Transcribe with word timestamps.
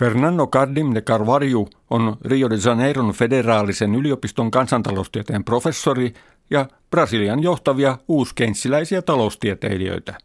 Fernando 0.00 0.46
Cardim 0.46 0.94
de 0.94 1.02
Carvalho 1.02 1.68
on 1.90 2.16
Rio 2.24 2.50
de 2.50 2.56
Janeiron 2.64 3.12
federaalisen 3.12 3.94
yliopiston 3.94 4.50
kansantaloustieteen 4.50 5.44
professori 5.44 6.14
ja 6.50 6.66
Brasilian 6.90 7.42
johtavia 7.42 7.98
uuskeinssiläisiä 8.08 9.02
taloustieteilijöitä. 9.02 10.18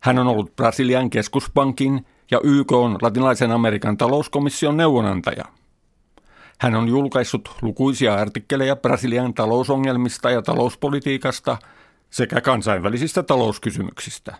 Hän 0.00 0.18
on 0.18 0.26
ollut 0.26 0.56
Brasilian 0.56 1.10
keskuspankin 1.10 2.06
ja 2.30 2.40
YK 2.44 2.72
on 2.72 2.98
latinalaisen 3.02 3.50
Amerikan 3.50 3.96
talouskomission 3.96 4.76
neuvonantaja. 4.76 5.44
Hän 6.58 6.74
on 6.74 6.88
julkaissut 6.88 7.54
lukuisia 7.62 8.14
artikkeleja 8.14 8.76
Brasilian 8.76 9.34
talousongelmista 9.34 10.30
ja 10.30 10.42
talouspolitiikasta 10.42 11.58
sekä 12.10 12.40
kansainvälisistä 12.40 13.22
talouskysymyksistä. 13.22 14.36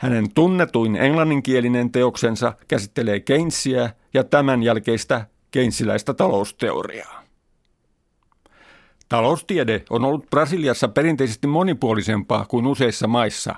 Hänen 0.00 0.34
tunnetuin 0.34 0.96
englanninkielinen 0.96 1.92
teoksensa 1.92 2.52
käsittelee 2.68 3.20
Keynesiä 3.20 3.90
ja 4.14 4.24
tämän 4.24 4.62
jälkeistä 4.62 5.26
keinsiläistä 5.50 6.14
talousteoriaa. 6.14 7.22
Taloustiede 9.08 9.84
on 9.90 10.04
ollut 10.04 10.30
Brasiliassa 10.30 10.88
perinteisesti 10.88 11.46
monipuolisempaa 11.46 12.44
kuin 12.44 12.66
useissa 12.66 13.06
maissa. 13.06 13.54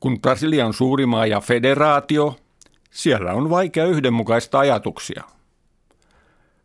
Kun 0.00 0.20
Brasilia 0.20 0.66
on 0.66 0.74
suuri 0.74 1.06
maa 1.06 1.26
ja 1.26 1.40
federaatio, 1.40 2.36
siellä 2.90 3.32
on 3.32 3.50
vaikea 3.50 3.84
yhdenmukaista 3.84 4.58
ajatuksia. 4.58 5.24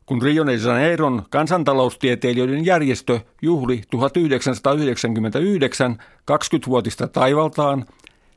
Kun 0.06 0.22
Rio 0.22 0.46
de 0.46 0.56
Janeiron 0.56 1.24
kansantaloustieteilijöiden 1.30 2.66
järjestö 2.66 3.20
juhli 3.42 3.82
1999 3.92 5.98
20-vuotista 6.32 7.08
taivaltaan, 7.08 7.86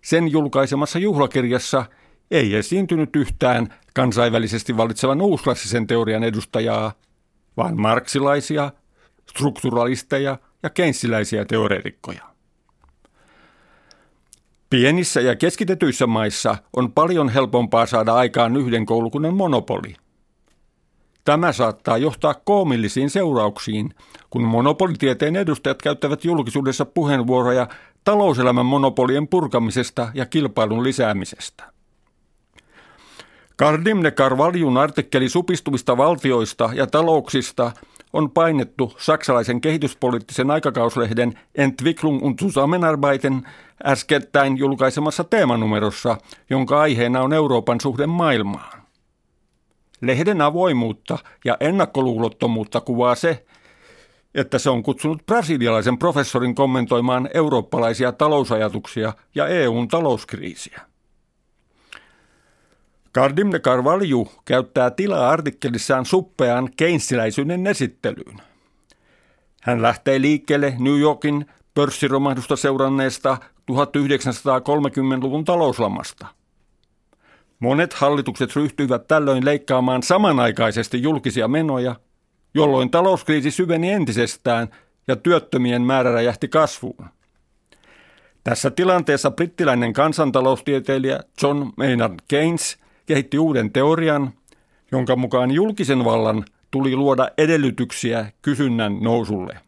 sen 0.05 0.33
julkaisemassa 0.33 0.99
juhlakirjassa 0.99 1.85
ei 2.31 2.55
esiintynyt 2.55 3.17
yhtään 3.17 3.75
kansainvälisesti 3.95 4.77
valitsevan 4.77 5.21
uusklassisen 5.21 5.87
teorian 5.87 6.25
edustajaa, 6.25 6.93
vaan 7.57 7.81
marksilaisia, 7.81 8.73
strukturalisteja 9.31 10.39
ja 10.63 10.71
keinsiläisiä 10.71 11.45
teoreetikkoja. 11.45 12.23
Pienissä 14.71 15.21
ja 15.21 15.37
keskitetyissä 15.37 16.07
maissa 16.07 16.57
on 16.77 16.93
paljon 16.93 17.29
helpompaa 17.29 17.87
saada 17.87 18.15
aikaan 18.15 18.57
yhden 18.57 18.87
koulukunnan 18.87 19.35
monopoli. 19.35 19.95
Tämä 21.25 21.53
saattaa 21.53 21.99
johtaa 21.99 22.35
koomillisiin 22.35 23.11
seurauksiin, 23.11 23.95
kun 24.31 24.43
monopolitieteen 24.43 25.37
edustajat 25.37 25.83
käyttävät 25.83 26.25
julkisuudessa 26.25 26.85
puheenvuoroja 26.85 27.69
talouselämän 28.05 28.67
monopolien 28.67 29.29
purkamisesta 29.29 30.09
ja 30.15 30.27
kilpailun 30.27 30.85
lisäämisestä. 30.85 31.65
Cardim 33.59 34.03
de 34.03 34.11
Carvaljun 34.11 34.79
artikkeli 34.79 35.29
supistuvista 35.29 35.97
valtioista 35.97 36.71
ja 36.75 36.87
talouksista 36.87 37.73
on 38.13 38.31
painettu 38.31 38.93
saksalaisen 38.99 39.61
kehityspoliittisen 39.61 40.51
aikakauslehden 40.51 41.39
Entwicklung 41.55 42.23
und 42.23 42.39
Zusammenarbeiten 42.39 43.49
äskettäin 43.87 44.59
julkaisemassa 44.59 45.25
teemanumerossa, 45.25 46.17
jonka 46.51 46.81
aiheena 46.81 47.23
on 47.23 47.33
Euroopan 47.33 47.81
suhde 47.81 48.07
maailmaan. 48.07 48.74
Lehden 50.01 50.41
avoimuutta 50.41 51.19
ja 51.45 51.57
ennakkoluulottomuutta 51.61 52.81
kuvaa 52.81 53.15
se, 53.15 53.45
että 54.35 54.59
se 54.59 54.71
on 54.71 54.83
kutsunut 54.83 55.27
brasilialaisen 55.27 55.99
professorin 55.99 56.55
kommentoimaan 56.55 57.29
eurooppalaisia 57.35 58.13
talousajatuksia 58.13 59.13
ja 59.35 59.49
EUn 59.49 59.89
talouskriisiä. 59.89 60.81
Cardim 63.15 63.51
de 63.53 63.59
Carvalho 63.59 64.33
käyttää 64.45 64.91
tilaa 64.91 65.31
artikkelissaan 65.31 66.07
suppeaan 66.07 66.71
keinsiläisyyden 66.77 67.67
esittelyyn. 67.67 68.43
Hän 69.63 69.83
lähtee 69.83 70.21
liikkeelle 70.21 70.75
New 70.79 71.01
Yorkin 71.01 71.47
pörssiromahdusta 71.75 72.57
seuranneesta 72.57 73.37
1930-luvun 73.73 75.45
talouslamasta. 75.45 76.27
Monet 77.65 77.93
hallitukset 77.95 78.57
ryhtyivät 78.57 79.09
tällöin 79.09 79.45
leikkaamaan 79.45 80.03
samanaikaisesti 80.03 81.03
julkisia 81.03 81.49
menoja, 81.49 81.97
jolloin 82.55 82.91
talouskriisi 82.91 83.51
syveni 83.51 83.91
entisestään 83.91 84.69
ja 85.09 85.17
työttömien 85.17 85.83
määrä 85.83 86.13
räjähti 86.13 86.49
kasvuun. 86.49 87.07
Tässä 88.45 88.71
tilanteessa 88.71 89.31
brittiläinen 89.31 89.93
kansantaloustieteilijä 89.93 91.21
John 91.43 91.73
Maynard 91.77 92.15
Keynes 92.29 92.77
kehitti 93.07 93.39
uuden 93.39 93.73
teorian, 93.73 94.33
jonka 94.93 95.17
mukaan 95.17 95.51
julkisen 95.51 96.05
vallan 96.05 96.45
tuli 96.71 96.97
luoda 96.97 97.29
edellytyksiä 97.39 98.33
kysynnän 98.43 98.99
nousulle. 99.01 99.59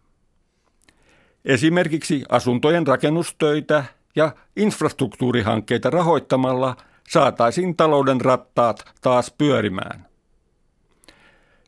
Esimerkiksi 1.45 2.25
asuntojen 2.29 2.87
rakennustöitä 2.87 3.85
ja 4.17 4.33
infrastruktuurihankkeita 4.57 5.91
rahoittamalla 5.91 6.77
saataisiin 7.09 7.77
talouden 7.77 8.21
rattaat 8.21 8.85
taas 9.01 9.35
pyörimään. 9.39 10.07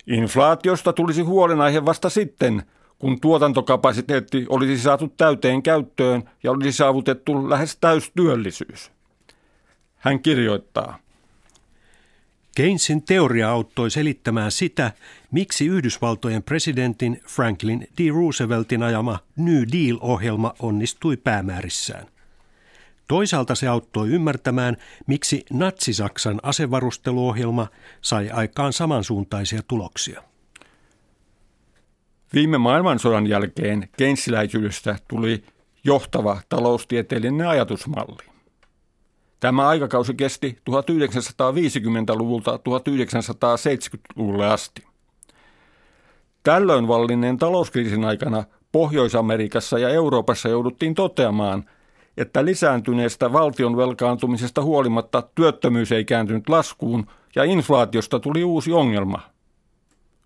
Inflaatiosta 0.07 0.93
tulisi 0.93 1.23
huolenaihe 1.23 1.85
vasta 1.85 2.11
sitten, 2.11 2.63
kun 2.99 3.21
tuotantokapasiteetti 3.21 4.47
olisi 4.49 4.79
saatu 4.79 5.09
täyteen 5.17 5.63
käyttöön 5.63 6.31
ja 6.43 6.51
olisi 6.51 6.73
saavutettu 6.73 7.51
lähes 7.51 7.77
täystyöllisyys. 7.81 8.91
Hän 9.97 10.21
kirjoittaa. 10.21 10.99
Keynesin 12.57 13.03
teoria 13.03 13.51
auttoi 13.51 13.91
selittämään 13.91 14.51
sitä, 14.51 14.93
miksi 15.31 15.67
Yhdysvaltojen 15.67 16.43
presidentin 16.43 17.21
Franklin 17.27 17.81
D. 17.81 18.11
Rooseveltin 18.11 18.83
ajama 18.83 19.19
New 19.37 19.63
Deal-ohjelma 19.73 20.55
onnistui 20.59 21.17
päämäärissään. 21.17 22.07
Toisaalta 23.09 23.55
se 23.55 23.69
auttoi 23.69 24.09
ymmärtämään, 24.09 24.77
miksi 25.07 25.45
Natsi-Saksan 25.53 26.41
asevarusteluohjelma 26.43 27.67
sai 28.01 28.31
aikaan 28.31 28.73
samansuuntaisia 28.73 29.61
tuloksia. 29.69 30.23
Viime 32.35 32.59
maailmansodan 32.59 33.27
jälkeen 33.27 33.89
keinsiläisyydestä 33.97 34.99
tuli 35.09 35.45
johtava 35.85 36.41
taloustieteellinen 36.49 37.49
ajatusmalli. 37.49 38.29
Tämä 39.41 39.69
aikakausi 39.69 40.15
kesti 40.15 40.59
1950-luvulta 40.71 42.57
1970-luvulle 42.57 44.47
asti. 44.47 44.85
Tällöin 46.43 46.89
vallinneen 46.89 47.37
talouskriisin 47.37 48.05
aikana 48.05 48.45
Pohjois-Amerikassa 48.73 49.79
ja 49.79 49.89
Euroopassa 49.89 50.49
jouduttiin 50.49 50.95
toteamaan– 50.95 51.65
että 52.19 52.45
lisääntyneestä 52.45 53.33
valtion 53.33 53.77
velkaantumisesta 53.77 54.63
huolimatta 54.63 55.23
työttömyys 55.35 55.93
ei 55.93 56.05
kääntynyt 56.05 56.49
laskuun 56.49 57.07
ja 57.37 57.45
inflaatiosta 57.45 58.21
tuli 58.21 58.45
uusi 58.45 58.73
ongelma. 58.73 59.21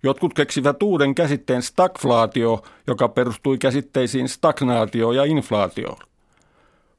Jotkut 0.02 0.34
keksivät 0.34 0.82
uuden 0.82 1.14
käsitteen 1.14 1.62
stagflaatio, 1.62 2.62
joka 2.86 3.08
perustui 3.08 3.58
käsitteisiin 3.58 4.28
stagnaatio 4.28 5.12
ja 5.12 5.24
inflaatio. 5.24 5.96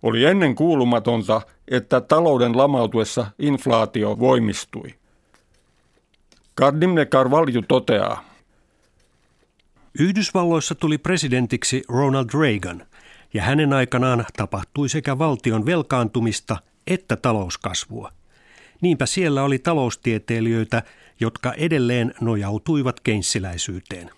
Oli 0.03 0.25
ennen 0.25 0.55
kuulumatonta, 0.55 1.41
että 1.67 2.01
talouden 2.01 2.57
lamautuessa 2.57 3.25
inflaatio 3.39 4.19
voimistui. 4.19 4.93
Cardimne 6.59 7.05
Carvalho 7.05 7.61
toteaa. 7.67 8.23
Yhdysvalloissa 9.99 10.75
tuli 10.75 10.97
presidentiksi 10.97 11.83
Ronald 11.89 12.29
Reagan– 12.33 12.85
ja 13.33 13.41
hänen 13.41 13.73
aikanaan 13.73 14.25
tapahtui 14.37 14.89
sekä 14.89 15.19
valtion 15.19 15.65
velkaantumista 15.65 16.57
että 16.87 17.15
talouskasvua. 17.15 18.11
Niinpä 18.81 19.05
siellä 19.05 19.43
oli 19.43 19.59
taloustieteilijöitä, 19.59 20.83
jotka 21.19 21.53
edelleen 21.53 22.13
nojautuivat 22.21 22.99
keinsiläisyyteen. 22.99 24.09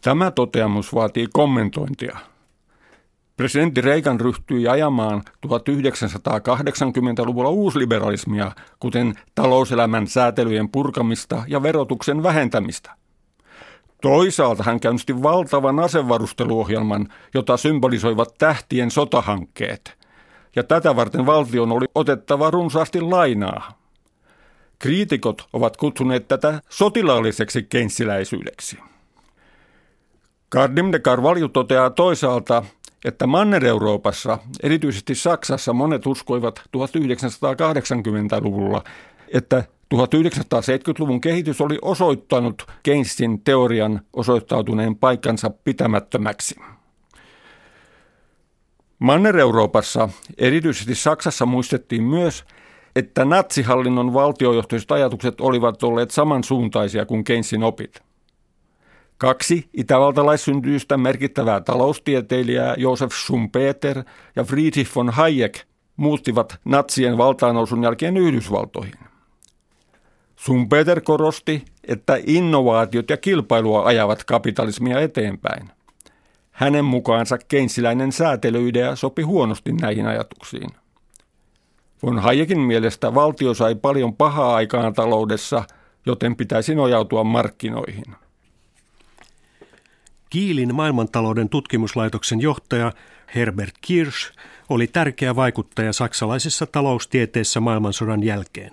Tämä 0.00 0.30
toteamus 0.30 0.94
vaatii 0.94 1.26
kommentointia. 1.32 2.16
Presidentti 3.36 3.80
Reagan 3.80 4.20
ryhtyi 4.20 4.68
ajamaan 4.68 5.22
1980-luvulla 5.46 7.48
uusliberalismia, 7.48 8.52
kuten 8.80 9.14
talouselämän 9.34 10.06
säätelyjen 10.06 10.68
purkamista 10.68 11.44
ja 11.48 11.62
verotuksen 11.62 12.22
vähentämistä– 12.22 12.90
Toisaalta 14.02 14.62
hän 14.62 14.80
käynnisti 14.80 15.22
valtavan 15.22 15.78
asevarusteluohjelman, 15.78 17.08
jota 17.34 17.56
symbolisoivat 17.56 18.34
tähtien 18.38 18.90
sotahankkeet. 18.90 19.96
Ja 20.56 20.62
tätä 20.62 20.96
varten 20.96 21.26
valtion 21.26 21.72
oli 21.72 21.86
otettava 21.94 22.50
runsaasti 22.50 23.00
lainaa. 23.00 23.78
Kriitikot 24.78 25.48
ovat 25.52 25.76
kutsuneet 25.76 26.28
tätä 26.28 26.60
sotilaalliseksi 26.68 27.62
keinsiläisyydeksi. 27.62 28.78
Cardim 30.54 30.92
de 30.92 30.98
Carvalho 30.98 31.48
toteaa 31.48 31.90
toisaalta, 31.90 32.62
että 33.04 33.26
Manner-Euroopassa, 33.26 34.38
erityisesti 34.62 35.14
Saksassa, 35.14 35.72
monet 35.72 36.06
uskoivat 36.06 36.62
1980-luvulla, 36.76 38.84
että 39.28 39.64
1970-luvun 39.94 41.20
kehitys 41.20 41.60
oli 41.60 41.78
osoittanut 41.82 42.66
Keynesin 42.82 43.40
teorian 43.40 44.00
osoittautuneen 44.12 44.96
paikkansa 44.96 45.50
pitämättömäksi. 45.50 46.56
Manner-Euroopassa, 48.98 50.08
erityisesti 50.38 50.94
Saksassa, 50.94 51.46
muistettiin 51.46 52.02
myös, 52.02 52.44
että 52.96 53.24
natsihallinnon 53.24 54.14
valtiojohtoiset 54.14 54.92
ajatukset 54.92 55.40
olivat 55.40 55.82
olleet 55.82 56.10
samansuuntaisia 56.10 57.06
kuin 57.06 57.24
Keynesin 57.24 57.62
opit. 57.62 58.02
Kaksi 59.18 59.68
itävaltalaissyntyistä 59.72 60.96
merkittävää 60.96 61.60
taloustieteilijää, 61.60 62.74
Josef 62.78 63.12
Schumpeter 63.12 64.02
ja 64.36 64.44
Friedrich 64.44 64.96
von 64.96 65.10
Hayek, 65.10 65.58
muuttivat 65.96 66.60
natsien 66.64 67.18
valtaannousun 67.18 67.82
jälkeen 67.82 68.16
Yhdysvaltoihin. 68.16 69.15
Schumpeter 70.38 71.00
korosti, 71.00 71.64
että 71.84 72.18
innovaatiot 72.26 73.10
ja 73.10 73.16
kilpailua 73.16 73.86
ajavat 73.86 74.24
kapitalismia 74.24 75.00
eteenpäin. 75.00 75.70
Hänen 76.50 76.84
mukaansa 76.84 77.38
keinsiläinen 77.38 78.12
säätelyidea 78.12 78.96
sopi 78.96 79.22
huonosti 79.22 79.72
näihin 79.72 80.06
ajatuksiin. 80.06 80.70
Von 82.02 82.18
Hayekin 82.18 82.60
mielestä 82.60 83.14
valtio 83.14 83.54
sai 83.54 83.74
paljon 83.74 84.16
pahaa 84.16 84.54
aikaan 84.54 84.94
taloudessa, 84.94 85.64
joten 86.06 86.36
pitäisi 86.36 86.74
nojautua 86.74 87.24
markkinoihin. 87.24 88.04
Kiilin 90.30 90.74
maailmantalouden 90.74 91.48
tutkimuslaitoksen 91.48 92.40
johtaja 92.40 92.92
Herbert 93.34 93.74
Kirsch 93.80 94.32
oli 94.68 94.86
tärkeä 94.86 95.36
vaikuttaja 95.36 95.92
saksalaisessa 95.92 96.66
taloustieteessä 96.66 97.60
maailmansodan 97.60 98.22
jälkeen. 98.22 98.72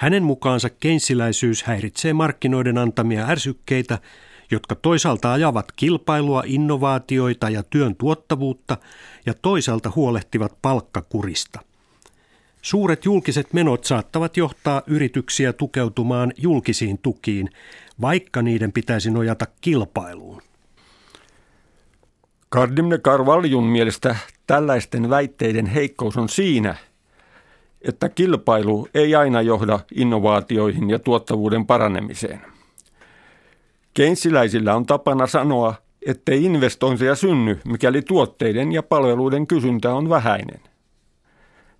Hänen 0.00 0.22
mukaansa 0.22 0.70
keinsiläisyys 0.70 1.62
häiritsee 1.62 2.12
markkinoiden 2.12 2.78
antamia 2.78 3.26
ärsykkeitä, 3.26 3.98
jotka 4.50 4.74
toisaalta 4.74 5.32
ajavat 5.32 5.72
kilpailua, 5.72 6.42
innovaatioita 6.46 7.50
ja 7.50 7.62
työn 7.62 7.96
tuottavuutta 7.96 8.76
ja 9.26 9.34
toisaalta 9.42 9.92
huolehtivat 9.96 10.58
palkkakurista. 10.62 11.60
Suuret 12.62 13.04
julkiset 13.04 13.52
menot 13.52 13.84
saattavat 13.84 14.36
johtaa 14.36 14.82
yrityksiä 14.86 15.52
tukeutumaan 15.52 16.32
julkisiin 16.36 16.98
tukiin, 16.98 17.50
vaikka 18.00 18.42
niiden 18.42 18.72
pitäisi 18.72 19.10
nojata 19.10 19.46
kilpailuun. 19.60 20.42
Kardimne 22.48 22.98
Carvaljun 22.98 23.64
mielestä 23.64 24.16
tällaisten 24.46 25.10
väitteiden 25.10 25.66
heikkous 25.66 26.16
on 26.16 26.28
siinä, 26.28 26.74
että 27.82 28.08
kilpailu 28.08 28.88
ei 28.94 29.14
aina 29.14 29.42
johda 29.42 29.80
innovaatioihin 29.94 30.90
ja 30.90 30.98
tuottavuuden 30.98 31.66
paranemiseen. 31.66 32.40
Keinsiläisillä 33.94 34.76
on 34.76 34.86
tapana 34.86 35.26
sanoa, 35.26 35.74
ettei 36.06 36.44
investointeja 36.44 37.14
synny, 37.14 37.60
mikäli 37.64 38.02
tuotteiden 38.02 38.72
ja 38.72 38.82
palveluiden 38.82 39.46
kysyntä 39.46 39.94
on 39.94 40.08
vähäinen. 40.08 40.60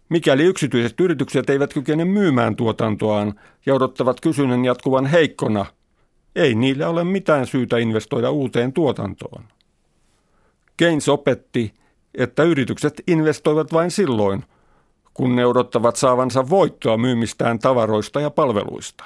Mikäli 0.09 0.43
yksityiset 0.43 1.01
yritykset 1.01 1.51
eivät 1.51 1.75
kykene 1.75 2.05
myymään 2.05 2.57
tuotantoaan 2.57 3.35
ja 3.67 3.75
odottavat 3.75 4.21
kysynnän 4.21 4.65
jatkuvan 4.65 5.07
heikkona, 5.07 5.67
ei 6.37 6.55
niillä 6.55 6.89
ole 6.89 7.05
mitään 7.05 7.47
syytä 7.47 7.79
investoida 7.79 8.31
uuteen 8.31 8.73
tuotantoon. 8.73 9.45
Keynes 10.77 11.09
opetti, 11.09 11.75
että 12.15 12.43
yritykset 12.43 13.03
investoivat 13.07 13.73
vain 13.73 13.91
silloin, 13.91 14.45
kun 15.21 15.37
ne 15.37 15.47
odottavat 15.47 15.97
saavansa 15.97 16.49
voittoa 16.51 16.97
myymistään 16.97 17.59
tavaroista 17.59 18.21
ja 18.21 18.31
palveluista. 18.31 19.05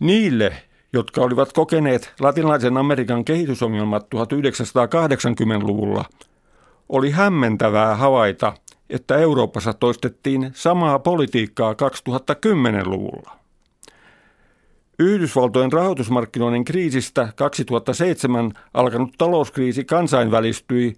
Niille, 0.00 0.52
jotka 0.92 1.20
olivat 1.20 1.52
kokeneet 1.52 2.12
latinalaisen 2.20 2.76
Amerikan 2.76 3.24
kehitysongelmat 3.24 4.06
1980-luvulla, 4.14 6.04
oli 6.88 7.10
hämmentävää 7.10 7.94
havaita, 7.94 8.52
että 8.90 9.16
Euroopassa 9.16 9.72
toistettiin 9.72 10.50
samaa 10.54 10.98
politiikkaa 10.98 11.72
2010-luvulla. 11.72 13.36
Yhdysvaltojen 14.98 15.72
rahoitusmarkkinoiden 15.72 16.64
kriisistä 16.64 17.28
2007 17.36 18.52
alkanut 18.74 19.10
talouskriisi 19.18 19.84
kansainvälistyi 19.84 20.96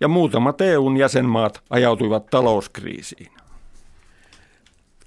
ja 0.00 0.08
muutamat 0.08 0.60
EUn 0.60 0.96
jäsenmaat 0.96 1.62
ajautuivat 1.70 2.26
talouskriisiin. 2.26 3.32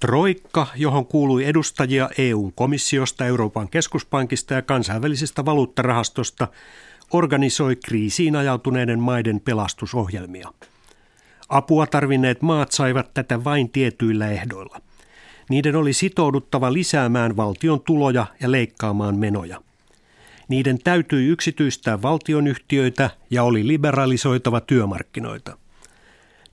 Troikka, 0.00 0.66
johon 0.76 1.06
kuului 1.06 1.44
edustajia 1.44 2.10
EUn 2.18 2.52
komissiosta, 2.52 3.26
Euroopan 3.26 3.68
keskuspankista 3.68 4.54
ja 4.54 4.62
kansainvälisestä 4.62 5.44
valuuttarahastosta, 5.44 6.48
organisoi 7.12 7.76
kriisiin 7.76 8.36
ajautuneiden 8.36 9.00
maiden 9.00 9.40
pelastusohjelmia. 9.40 10.52
Apua 11.48 11.86
tarvinneet 11.86 12.42
maat 12.42 12.72
saivat 12.72 13.14
tätä 13.14 13.44
vain 13.44 13.70
tietyillä 13.70 14.30
ehdoilla– 14.30 14.80
niiden 15.48 15.76
oli 15.76 15.92
sitouduttava 15.92 16.72
lisäämään 16.72 17.36
valtion 17.36 17.80
tuloja 17.80 18.26
ja 18.40 18.50
leikkaamaan 18.50 19.16
menoja. 19.16 19.62
Niiden 20.48 20.78
täytyi 20.78 21.26
yksityistää 21.26 22.02
valtionyhtiöitä 22.02 23.10
ja 23.30 23.42
oli 23.42 23.66
liberalisoitava 23.66 24.60
työmarkkinoita. 24.60 25.58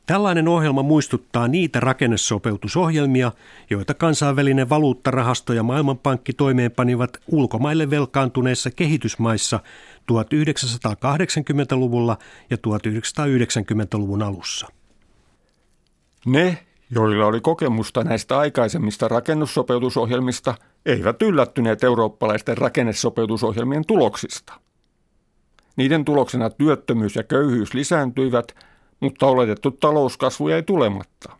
Tällainen 0.06 0.48
ohjelma 0.48 0.84
muistuttaa 0.84 1.48
niitä 1.48 1.80
rakennesopeutusohjelmia, 1.80 3.32
joita 3.70 3.94
kansainvälinen 3.94 4.70
valuuttarahasto 4.70 5.54
ja 5.54 5.64
maailmanpankki 5.64 6.34
toimeenpanivat 6.34 7.18
ulkomaille 7.28 7.90
velkaantuneissa 7.90 8.72
kehitysmaissa 8.72 9.60
1980-luvulla 10.12 12.18
ja 12.50 12.58
1990-luvun 12.58 14.22
alussa. 14.22 14.68
Ne, 16.26 16.58
joilla 16.96 17.26
oli 17.26 17.42
kokemusta 17.42 18.04
näistä 18.04 18.40
aikaisemmista 18.40 19.08
rakennussopeutusohjelmista, 19.08 20.56
eivät 20.86 21.22
yllättyneet 21.22 21.84
eurooppalaisten 21.84 22.58
rakennesopeutusohjelmien 22.58 23.86
tuloksista. 23.86 24.54
Niiden 25.76 26.06
tuloksena 26.06 26.50
työttömyys 26.50 27.16
ja 27.16 27.24
köyhyys 27.24 27.74
lisääntyivät, 27.74 28.56
mutta 29.00 29.28
oletettu 29.28 29.72
talouskasvu 29.72 30.50
jäi 30.50 30.64
tulematta. 30.64 31.38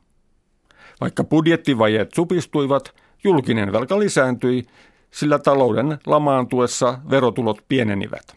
Vaikka 1.02 1.24
budjettivajeet 1.24 2.14
supistuivat, 2.14 2.96
julkinen 3.24 3.72
velka 3.72 4.00
lisääntyi, 4.00 4.64
sillä 5.12 5.40
talouden 5.40 5.98
lamaantuessa 6.06 7.00
verotulot 7.10 7.64
pienenivät. 7.68 8.36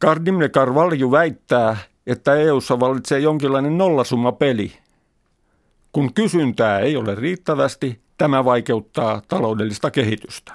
Cardimne 0.00 0.48
Carvalho 0.48 1.10
väittää, 1.10 1.76
että 2.08 2.34
EU:ssa 2.34 2.80
vallitsee 2.80 3.18
jonkinlainen 3.18 3.78
nollasumma 3.78 4.32
peli. 4.32 4.72
Kun 5.92 6.14
kysyntää 6.14 6.78
ei 6.78 6.96
ole 6.96 7.14
riittävästi, 7.14 8.00
tämä 8.18 8.44
vaikeuttaa 8.44 9.22
taloudellista 9.28 9.90
kehitystä. 9.90 10.52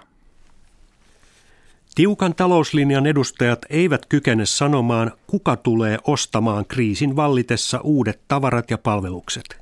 Tiukan 1.96 2.36
talouslinjan 2.36 3.06
edustajat 3.06 3.60
eivät 3.70 4.06
kykene 4.06 4.46
sanomaan, 4.46 5.12
kuka 5.28 5.56
tulee 5.56 5.98
ostamaan 6.08 6.66
kriisin 6.66 7.16
vallitessa 7.16 7.80
uudet 7.84 8.22
tavarat 8.28 8.72
ja 8.72 8.78
palvelukset. 8.78 9.58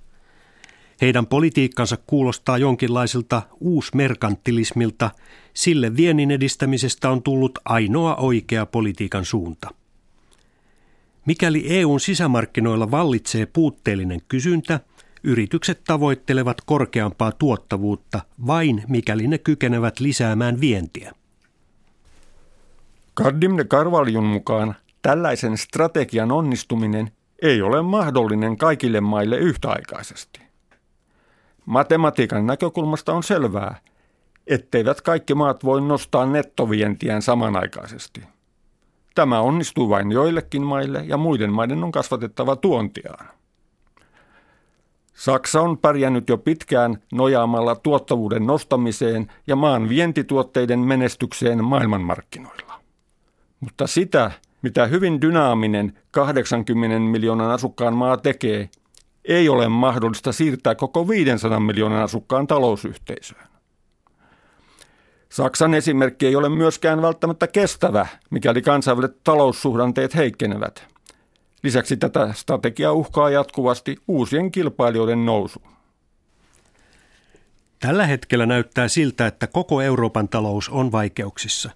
Heidän 1.02 1.26
politiikkansa 1.26 1.98
kuulostaa 2.08 2.58
jonkinlaiselta 2.58 3.42
uusmerkantilismilta, 3.60 5.10
sille 5.54 5.96
viennin 5.96 6.32
edistämisestä 6.32 7.10
on 7.10 7.24
tullut 7.24 7.60
ainoa 7.66 8.16
oikea 8.16 8.66
politiikan 8.66 9.26
suunta. 9.26 9.81
Mikäli 11.25 11.66
EUn 11.70 12.00
sisämarkkinoilla 12.00 12.92
vallitsee 12.92 13.46
puutteellinen 13.46 14.20
kysyntä, 14.28 14.80
yritykset 15.24 15.82
tavoittelevat 15.84 16.58
korkeampaa 16.66 17.32
tuottavuutta 17.32 18.22
vain 18.48 18.84
mikäli 18.88 19.28
ne 19.28 19.38
kykenevät 19.38 20.00
lisäämään 20.00 20.62
vientiä. 20.62 21.12
Kardimne 23.13 23.63
Karvaljun 23.63 24.24
mukaan 24.24 24.75
tällaisen 25.01 25.58
strategian 25.58 26.32
onnistuminen 26.32 27.12
ei 27.42 27.62
ole 27.62 27.82
mahdollinen 27.82 28.58
kaikille 28.58 29.01
maille 29.01 29.38
yhtäaikaisesti. 29.38 30.42
Matematiikan 31.66 32.48
näkökulmasta 32.48 33.13
on 33.13 33.24
selvää, 33.24 33.80
etteivät 34.48 35.01
kaikki 35.01 35.36
maat 35.36 35.63
voi 35.63 35.82
nostaa 35.82 36.25
nettovientiään 36.25 37.22
samanaikaisesti– 37.22 38.22
Tämä 39.15 39.39
onnistuu 39.39 39.89
vain 39.89 40.12
joillekin 40.12 40.62
maille 40.62 41.03
ja 41.08 41.18
muiden 41.18 41.53
maiden 41.53 41.84
on 41.84 41.91
kasvatettava 41.91 42.56
tuontiaan. 42.56 43.27
Saksa 45.13 45.62
on 45.62 45.77
pärjännyt 45.77 46.30
jo 46.30 46.38
pitkään 46.38 46.98
nojaamalla 47.12 47.75
tuottavuuden 47.75 48.48
nostamiseen 48.48 49.32
ja 49.48 49.56
maan 49.56 49.89
vientituotteiden 49.89 50.80
menestykseen 50.80 51.63
maailmanmarkkinoilla. 51.63 52.82
Mutta 53.60 53.88
sitä, 53.88 54.32
mitä 54.62 54.86
hyvin 54.86 55.22
dynaaminen 55.22 56.00
80 56.12 57.00
miljoonan 57.00 57.51
asukkaan 57.51 57.94
maa 57.94 58.18
tekee, 58.18 58.70
ei 59.25 59.50
ole 59.50 59.70
mahdollista 59.70 60.32
siirtää 60.32 60.75
koko 60.75 61.08
500 61.08 61.60
miljoonan 61.60 62.03
asukkaan 62.03 62.48
talousyhteisöön. 62.48 63.48
Saksan 65.32 65.74
esimerkki 65.74 66.28
ei 66.28 66.36
ole 66.36 66.50
myöskään 66.50 67.02
välttämättä 67.02 67.48
kestävä, 67.48 68.08
mikäli 68.30 68.62
kansainväliset 68.62 69.24
taloussuhdanteet 69.24 70.16
heikkenevät. 70.16 70.88
Lisäksi 71.64 71.98
tätä 71.98 72.34
strategiaa 72.34 72.94
uhkaa 72.94 73.30
jatkuvasti 73.30 73.98
uusien 74.08 74.52
kilpailijoiden 74.52 75.26
nousu. 75.26 75.62
Tällä 77.80 78.06
hetkellä 78.08 78.46
näyttää 78.46 78.88
siltä, 78.88 79.28
että 79.28 79.48
koko 79.48 79.82
Euroopan 79.82 80.30
talous 80.30 80.70
on 80.70 80.92
vaikeuksissa. 80.92 81.70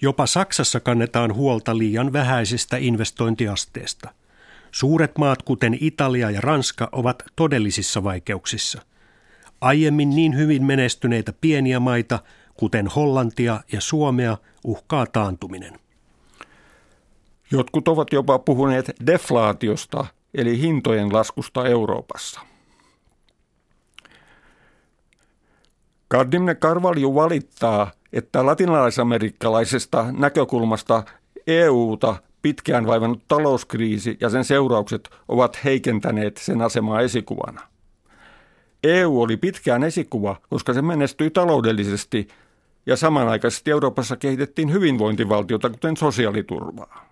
Jopa 0.00 0.26
Saksassa 0.26 0.80
kannetaan 0.80 1.34
huolta 1.34 1.78
liian 1.78 2.12
vähäisestä 2.12 2.76
investointiasteesta. 2.76 4.10
Suuret 4.70 5.18
maat, 5.18 5.42
kuten 5.42 5.78
Italia 5.80 6.30
ja 6.30 6.40
Ranska, 6.40 6.88
ovat 6.92 7.22
todellisissa 7.36 8.04
vaikeuksissa. 8.04 8.82
Aiemmin 9.60 10.10
niin 10.10 10.36
hyvin 10.36 10.64
menestyneitä 10.64 11.32
pieniä 11.40 11.80
maita, 11.80 12.18
kuten 12.60 12.86
Hollantia 12.86 13.60
ja 13.72 13.80
Suomea, 13.80 14.36
uhkaa 14.64 15.06
taantuminen. 15.06 15.78
Jotkut 17.50 17.88
ovat 17.88 18.12
jopa 18.12 18.38
puhuneet 18.38 18.90
deflaatiosta, 19.06 20.06
eli 20.34 20.60
hintojen 20.60 21.12
laskusta 21.12 21.66
Euroopassa. 21.66 22.40
Kardimne 26.08 26.54
Carvalho 26.54 27.14
valittaa, 27.14 27.90
että 28.12 28.46
latinalaisamerikkalaisesta 28.46 30.12
näkökulmasta 30.12 31.02
EUta 31.46 32.16
pitkään 32.42 32.86
vaivannut 32.86 33.22
talouskriisi 33.28 34.16
ja 34.20 34.30
sen 34.30 34.44
seuraukset 34.44 35.10
ovat 35.28 35.64
heikentäneet 35.64 36.36
sen 36.36 36.62
asemaa 36.62 37.00
esikuvana. 37.00 37.60
EU 38.84 39.20
oli 39.20 39.36
pitkään 39.36 39.84
esikuva, 39.84 40.36
koska 40.50 40.72
se 40.72 40.82
menestyi 40.82 41.30
taloudellisesti 41.30 42.28
ja 42.86 42.96
samanaikaisesti 42.96 43.70
Euroopassa 43.70 44.16
kehitettiin 44.16 44.72
hyvinvointivaltiota, 44.72 45.70
kuten 45.70 45.96
sosiaaliturvaa. 45.96 47.10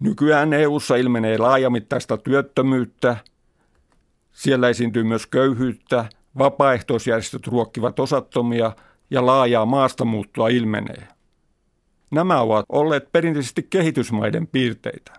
Nykyään 0.00 0.52
EUssa 0.52 0.96
ilmenee 0.96 1.38
laajamittaista 1.38 2.16
työttömyyttä, 2.16 3.16
siellä 4.32 4.68
esiintyy 4.68 5.04
myös 5.04 5.26
köyhyyttä, 5.26 6.04
vapaaehtoisjärjestöt 6.38 7.46
ruokkivat 7.46 8.00
osattomia 8.00 8.72
ja 9.10 9.26
laajaa 9.26 9.66
maastamuuttoa 9.66 10.48
ilmenee. 10.48 11.08
Nämä 12.10 12.40
ovat 12.40 12.66
olleet 12.68 13.12
perinteisesti 13.12 13.66
kehitysmaiden 13.70 14.46
piirteitä. 14.46 15.12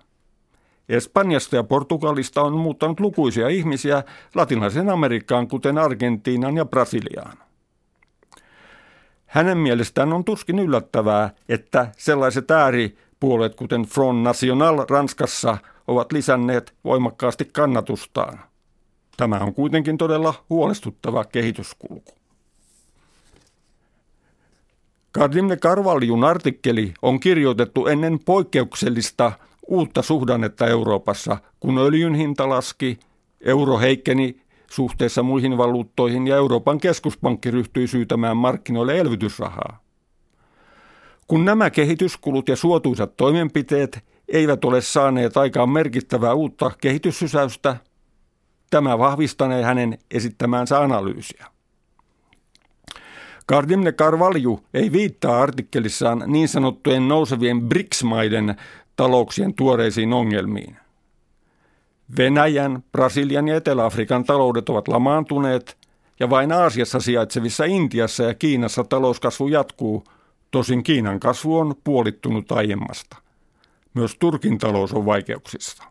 Espanjasta 0.90 1.56
ja 1.56 1.64
Portugalista 1.64 2.42
on 2.42 2.54
muuttanut 2.54 3.00
lukuisia 3.00 3.48
ihmisiä 3.48 4.04
latinalaisen 4.36 4.90
Amerikkaan, 4.90 5.48
kuten 5.48 5.78
Argentiinaan 5.78 6.58
ja 6.58 6.66
Brasiliaan. 6.66 7.38
Hänen 9.34 9.58
mielestään 9.58 10.14
on 10.14 10.24
tuskin 10.24 10.60
yllättävää, 10.60 11.30
että 11.50 11.88
sellaiset 11.98 12.52
ääripuolet, 12.52 13.56
kuten 13.56 13.82
Front 13.82 14.24
National 14.24 14.86
Ranskassa, 14.90 15.58
ovat 15.88 16.12
lisänneet 16.12 16.74
voimakkaasti 16.84 17.46
kannatustaan. 17.46 18.40
Tämä 19.18 19.38
on 19.38 19.54
kuitenkin 19.54 19.98
todella 19.98 20.34
huolestuttava 20.50 21.24
kehityskulku. 21.24 22.14
Kardimne 25.12 25.58
Karvaljun 25.58 26.24
artikkeli 26.24 26.94
on 27.02 27.20
kirjoitettu 27.20 27.88
ennen 27.88 28.20
poikkeuksellista 28.26 29.32
uutta 29.68 30.02
suhdannetta 30.02 30.68
Euroopassa, 30.68 31.38
kun 31.60 31.78
öljyn 31.78 32.16
hinta 32.16 32.50
laski, 32.50 33.00
euro 33.42 33.80
heikkeni 33.80 34.43
suhteessa 34.74 35.24
muihin 35.24 35.58
valuuttoihin 35.58 36.28
ja 36.28 36.36
Euroopan 36.36 36.80
keskuspankki 36.80 37.52
ryhtyi 37.52 37.88
syytämään 37.88 38.38
markkinoille 38.38 38.98
elvytysrahaa. 38.98 39.84
Kun 41.28 41.46
nämä 41.46 41.70
kehityskulut 41.70 42.50
ja 42.50 42.56
suotuisat 42.56 43.18
toimenpiteet 43.18 44.06
eivät 44.28 44.66
ole 44.66 44.82
saaneet 44.82 45.38
aikaan 45.38 45.70
merkittävää 45.70 46.34
uutta 46.34 46.72
kehityssysäystä, 46.82 47.78
tämä 48.70 48.98
vahvistanee 48.98 49.64
hänen 49.64 49.98
esittämäänsä 50.12 50.82
analyysiä. 50.82 51.46
Kardimne 53.46 53.92
Carvalho 53.92 54.60
ei 54.74 54.92
viittaa 54.92 55.42
artikkelissaan 55.42 56.24
niin 56.28 56.48
sanottujen 56.48 57.08
nousevien 57.08 57.62
BRICS-maiden 57.62 58.56
talouksien 58.96 59.54
tuoreisiin 59.54 60.14
ongelmiin. 60.14 60.83
Venäjän, 62.18 62.84
Brasilian 62.92 63.48
ja 63.48 63.56
Etelä-Afrikan 63.56 64.24
taloudet 64.24 64.70
ovat 64.70 64.88
lamaantuneet 64.88 65.78
ja 66.20 66.30
vain 66.30 66.52
Aasiassa 66.52 67.00
sijaitsevissa 67.00 67.66
Intiassa 67.66 68.24
ja 68.24 68.34
Kiinassa 68.34 68.84
talouskasvu 68.84 69.48
jatkuu, 69.48 70.04
tosin 70.52 70.84
Kiinan 70.84 71.20
kasvu 71.20 71.58
on 71.58 71.76
puolittunut 71.84 72.52
aiemmasta. 72.52 73.18
Myös 73.94 74.16
Turkin 74.20 74.58
talous 74.58 74.94
on 74.94 75.06
vaikeuksissa. 75.06 75.84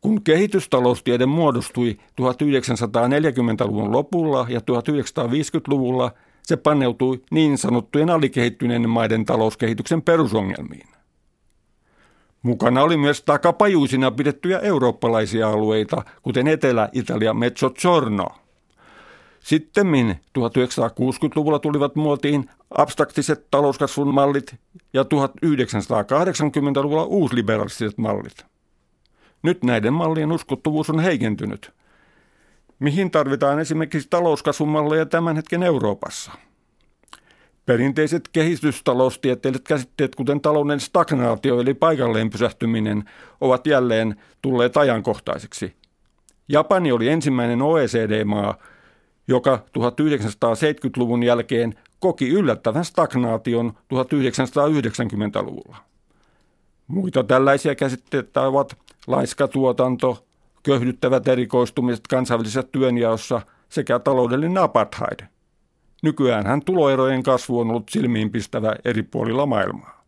Kun 0.00 0.22
kehitystaloustiede 0.22 1.26
muodostui 1.26 1.98
1940-luvun 2.20 3.92
lopulla 3.92 4.46
ja 4.48 4.60
1950-luvulla, 4.60 6.12
se 6.42 6.56
paneutui 6.56 7.22
niin 7.30 7.58
sanottujen 7.58 8.10
alikehittyneiden 8.10 8.90
maiden 8.90 9.24
talouskehityksen 9.24 10.02
perusongelmiin. 10.02 10.88
Mukana 12.42 12.82
oli 12.82 12.96
myös 12.96 13.22
takapajuisina 13.22 14.10
pidettyjä 14.10 14.58
eurooppalaisia 14.58 15.48
alueita, 15.48 16.02
kuten 16.22 16.48
Etelä-Italia 16.48 17.34
Mezzogiorno. 17.34 18.26
Sitten 19.40 19.86
1960-luvulla 20.38 21.58
tulivat 21.58 21.96
muotiin 21.96 22.50
abstraktiset 22.70 23.46
talouskasvun 23.50 24.14
mallit 24.14 24.54
ja 24.92 25.02
1980-luvulla 25.02 27.04
uusliberalistiset 27.04 27.98
mallit. 27.98 28.44
Nyt 29.42 29.64
näiden 29.64 29.92
mallien 29.92 30.32
uskottavuus 30.32 30.90
on 30.90 31.00
heikentynyt. 31.00 31.72
Mihin 32.78 33.10
tarvitaan 33.10 33.58
esimerkiksi 33.58 34.08
talouskasvun 34.10 34.68
malleja 34.68 35.06
tämän 35.06 35.36
hetken 35.36 35.62
Euroopassa? 35.62 36.32
Perinteiset 37.66 38.28
kehitystaloustieteilijät 38.32 39.68
käsitteet, 39.68 40.14
kuten 40.14 40.40
talouden 40.40 40.80
stagnaatio 40.80 41.60
eli 41.60 41.74
paikalleen 41.74 42.30
pysähtyminen, 42.30 43.04
ovat 43.40 43.66
jälleen 43.66 44.16
tulleet 44.42 44.76
ajankohtaiseksi. 44.76 45.74
Japani 46.48 46.92
oli 46.92 47.08
ensimmäinen 47.08 47.62
OECD-maa, 47.62 48.54
joka 49.28 49.64
1970-luvun 49.78 51.22
jälkeen 51.22 51.74
koki 51.98 52.28
yllättävän 52.28 52.84
stagnaation 52.84 53.72
1990-luvulla. 53.94 55.76
Muita 56.86 57.24
tällaisia 57.24 57.74
käsitteitä 57.74 58.42
ovat 58.42 58.76
laiskatuotanto, 59.06 60.26
köyhdyttävät 60.62 61.28
erikoistumiset 61.28 62.06
kansainvälisessä 62.08 62.62
työnjaossa 62.62 63.40
sekä 63.68 63.98
taloudellinen 63.98 64.58
apartheid. 64.58 65.20
Nykyään 66.02 66.46
hän 66.46 66.62
tuloerojen 66.64 67.22
kasvu 67.22 67.60
on 67.60 67.70
ollut 67.70 67.88
silmiinpistävä 67.88 68.74
eri 68.84 69.02
puolilla 69.02 69.46
maailmaa. 69.46 69.99